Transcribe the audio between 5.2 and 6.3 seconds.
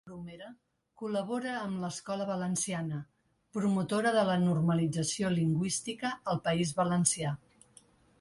lingüística